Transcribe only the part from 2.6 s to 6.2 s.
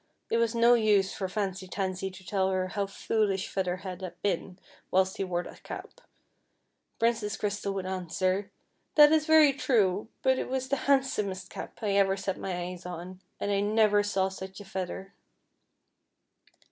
hovi^ foolish Feather Head had been whilst he wore that cap,